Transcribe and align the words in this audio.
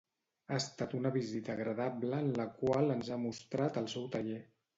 Ha 0.51 0.55
estat 0.61 0.95
una 0.99 1.11
visita 1.17 1.53
agradable 1.55 2.23
en 2.25 2.33
la 2.41 2.47
qual 2.63 2.95
ens 2.95 3.13
ha 3.13 3.21
mostrat 3.27 3.79
el 3.85 3.93
seu 3.95 4.11
taller. 4.19 4.41